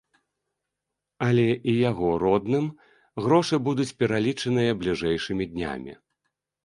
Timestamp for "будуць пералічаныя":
3.71-4.71